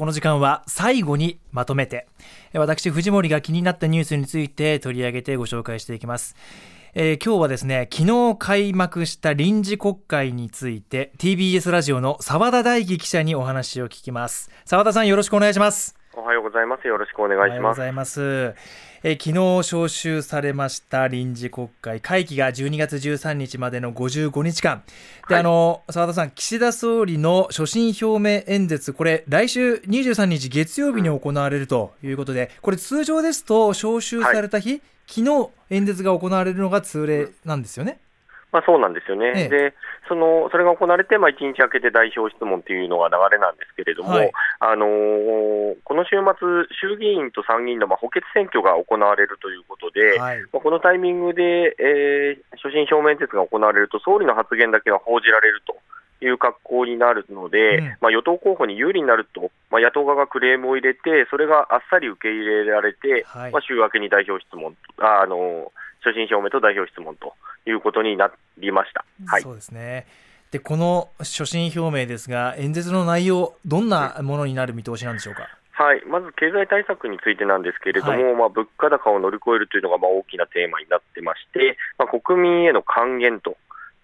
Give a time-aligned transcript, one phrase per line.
[0.00, 2.06] この時間は最後にまとめて
[2.54, 6.36] 私藤森が気になったニュースについて取り上げてご紹介していきます。
[6.94, 14.48] えー、今日はですね昨日開幕した臨時国会について TBS ラジオの澤田大樹記者にお話を聞きます。
[14.64, 15.99] 澤田さんよろしくお願いします。
[16.14, 16.88] おはようございます。
[16.88, 17.50] よろしくお願いします。
[17.52, 18.54] おはようございます。
[19.02, 22.00] え昨日召集されました臨時国会。
[22.00, 24.82] 会期が12月13日までの55日間
[25.28, 38.00] で、はい、あの澤田さん岸田総理の所信表明演説これ来週23日月曜日に行われるということでこれ通常ですと召集された日、はい、昨日演説が行われるのが通例なんですよね。
[38.52, 39.74] まあ、そうなんですよね、ええ、で
[40.08, 55.76] そのそれが行われて、まあ、1日明けて代表質問というのが流れなんですけれども、はい、あのー、この週末、衆議院と参議院のまあ補欠選挙が行われるということで、はい、まあ、このタイミングで、えー、所信表明演説が行われると、総理の発言だけが報じられると。
[56.22, 65.72] いう格好になるので、うん、まあ、与党候補に有利になると、まあ、野党側がクレームを入れて、それがあっさり受け入れられて、はい、まあ、週明けに代表質問あ、あの
[66.04, 67.32] 所信表明と代表質問と
[67.66, 69.04] いうことになりました。
[69.26, 70.06] はい、そうですね。
[70.50, 75.48] でこの所信表明ですが、演説の内容、どんなものになる見通しなんでしょうか？
[75.72, 83.56] はい、まず経済対策についてなんですけれども、はい、まあ、物価高を乗り越えるというのがまあ大きなテーマになってまして、まあ、国民への還元と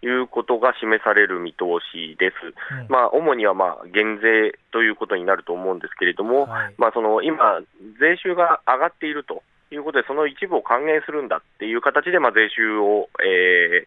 [0.03, 2.35] いうことが示される見通しです。
[2.81, 7.61] うん、まあ、主にはまあ減税ということになると思うんですけれども、はい、まあ、その今、
[8.01, 9.43] 税収が上がっていると
[9.75, 13.87] いうことで、その一部を還元するんだっていう形で、まあ、税収を、えー、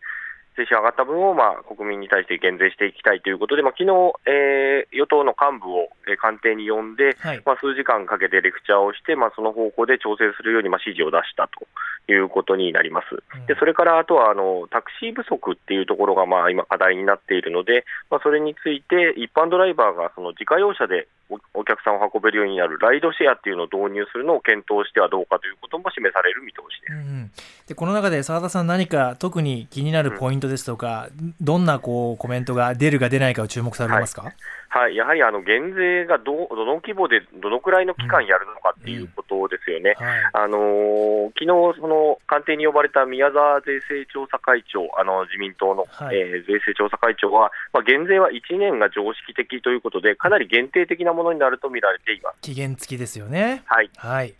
[0.57, 3.89] 税収上がった分を、まあ、国民に対して減税していきたいということで、まあ昨日、
[4.27, 11.63] えー、与党の幹部を、えー、官邸に呼んで、はい、まあ、数時間かけてレクチャーをして、まあ、その方向で調整するように、まあ、指示を出したと
[12.11, 13.23] いうことになります。
[13.35, 21.07] うん、でそれからあとはあのタクシー不足っていうところが、まあ、今、課題になっているので、まあ、それについて一般ドライバーがその自家用車で
[21.53, 26.93] お客さんを運べるようになるライドシェアっていうのを導入するのを検討してはどうかということも示される見通しです。
[26.93, 27.31] うん、
[27.67, 34.23] でこの中で澤田さん、何か特に気になるポイントですとか、うん、どんなこうコメントが出るか出ないかを注目されますか？
[34.23, 34.33] はい
[34.69, 40.05] はい、やはりあの減税がどどの規模でどのくらいの期間やるのかっていうことですよね、うん。
[40.05, 52.37] うんはい、あの昨日その官邸に呼ばれた宮沢税制調査会長、あの自民党の、はい、えー、税制調査会長は、まあ、減税は1年が常識的ということで、かなり限定的なものになると見られています。
[52.41, 53.63] 期限付きですよね。
[53.65, 54.35] はい、はい、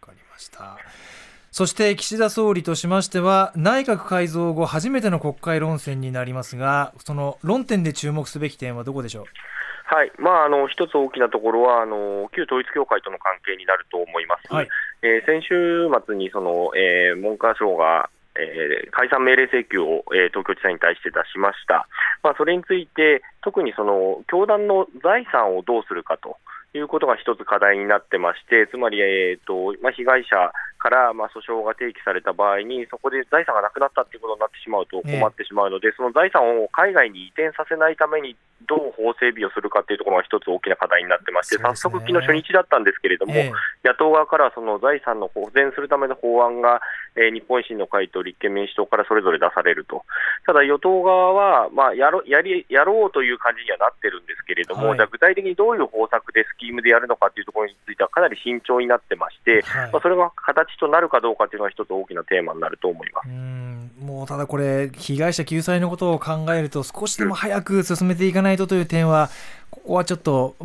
[0.00, 0.76] かりました。
[1.52, 9.24] そして岸田総理としましては内閣改造後初めての国会論戦になりますがその論点で注目すべき点はどこでしょう？
[9.90, 10.12] はい。
[10.18, 14.46] まあ、あの一つ大きなところはあの、旧統一教会との関係になると思います。
[14.54, 14.68] はい、
[15.02, 18.08] えー、先週末にその、えー、文科省が
[18.38, 21.88] えー、解散命令請求を、えー、東京地裁に対して出しました、
[22.22, 26.38] まあ、それについて、特にその教団の財産をどうするかと
[26.74, 38.36] いうことが一つ課題になってまして、つまり、えーとまあ、被害者からまあ訴訟が提起された場合に、そこで財産がなくなったということになってしまうと困ってしまうので、えー、その財産を海外に移転させないために、
[38.68, 46.80] どう法整備をするかというところが一つ大きな課題になってまして、早速、昨日初日だったんですけれども、えー、野党側からその財産の保全するための法案が、
[47.16, 50.04] えー、日本維新の会と立憲民主党からそれぞれ出されると、
[50.46, 63.28] ただ与党側は、まあ、やろやりやろうという感じにはなってるんですけれども、はい、じゃ具体的にどういう方策でスキームでやるのかというところについては、かなり慎重になってまして、はい、まあ、それが形となるかどうかというのは、一つ大きなテーマになると思います。
[64.00, 69.28] もうただこれ、被害者救済のことを考えると、少しでも早く進めていかないとという点は、
[69.70, 70.56] ここはちょっと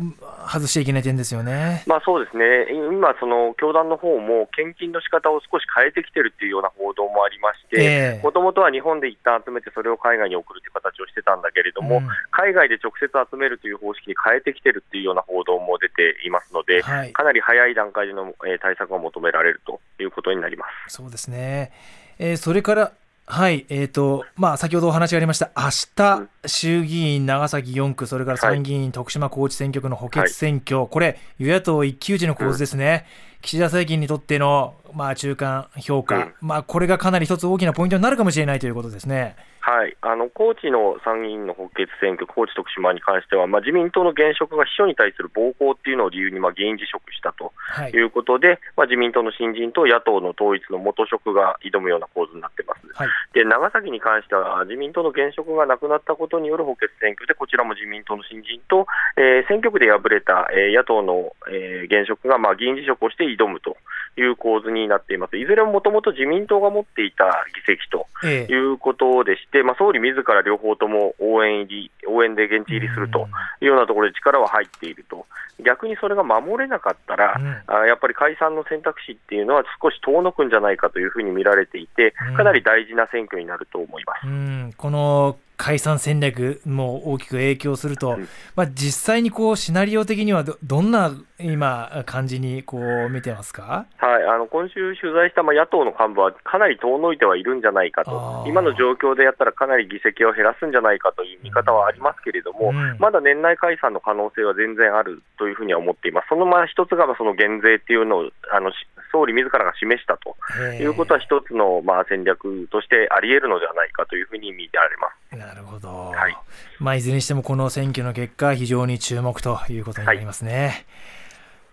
[0.50, 1.84] 外しちゃいけない点ですよね。
[1.86, 2.66] まあそうですね。
[2.90, 20.96] 今その教団の方も献金の仕方を少し変えてきてるっていうような報道もありまして、もともとは日本で一旦集めてそれを海外に送るという形をしてたんだけれども、うん、海外で直接集めるという方式に変えてきてるっていうような報道も出ていますので、はい、かなり早い段階での対策が求められるということになります。
[20.96, 21.72] そうですね。
[22.18, 22.92] えー、それから
[23.28, 25.64] はい、えーとまあ、先ほどお話がありました、明
[25.96, 33.06] 日、衆議院長崎4区、それから参議院徳島高知選挙区の補欠選挙、はい、これ、与野党一騎打ちの構図ですね、
[33.36, 39.36] うん、岸田政権にとっての、まあ、中間評価、うん、まあ、これがかなり一つ大きなポイントになるかもしれないということですね。
[39.66, 47.52] はい、あの高知の参議院の補欠選挙、高知、徳島に関しては、まあ、自民党の現職が秘書に対する暴行っていうのを理由に、まあ、議員辞職したと
[47.90, 48.00] い。
[48.00, 52.86] うことで、はい、まあ、自民党の新人と野党の統一の元職が挑むような構図になってます。
[52.94, 58.86] はい、で長崎に関しては、自民党の現職がなくなったことによる補欠選挙で、こちらも自民党の新人と、
[59.16, 63.76] えー、選挙区で敗れた、えー、野党の、えー、現職が、まあ、議員辞職をして挑むと
[64.16, 65.36] いう構図になっています。
[65.36, 73.28] いずれももともと自民党が持っていた議席ということでして、ええ、まあ、総理自ら両方とも応援入り、応援で現地入りすると
[73.60, 75.26] いうようなところで力は入っていると。
[75.64, 84.26] 逆にそれが守れなかったら、うん、あやっぱり解散の選択肢っていうのは少し遠のくんじゃないかというふうに見られていて、かなり大事な選挙になると思います。
[84.26, 88.18] うん、この解散戦略も大きく影響すると、
[88.54, 108.72] まあ、実際にこうシナリオ的にはどどんな今、感じにこう見てますか、はい、あの今週取材したまあ野党の幹部はかなり遠のいてはいるんじゃないかと、今の状況でやったらかなり議席を減らすんじゃないかという見方はありますけれども、うん、まだ年内解散の可能性は全然あるというふうには思っています、そのまあ一つがその減税っていうのをあの
[109.12, 110.36] 総理自らが示したと。
[110.80, 115.36] いうことは、一つのまあ戦略としてあり得るのではないかというふうに見られます。
[115.36, 116.36] なるほど、はい。
[116.78, 120.46] まあ、いずれにしてもこの選挙の結果、非常に注目ということになりますね。
[120.54, 120.84] 澤、はい、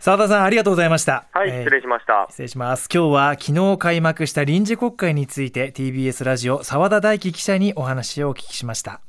[0.03, 1.27] 田さんありがとうございました。
[1.31, 2.27] はい、えー、失礼しました。
[2.29, 2.89] 失礼します。
[2.93, 9.01] 今日は昨日開幕した臨時国会について TBS ラジオ澤田大樹記者にお話をお聞きしました。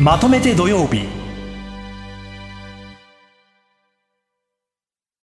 [0.00, 1.21] まとめて土曜日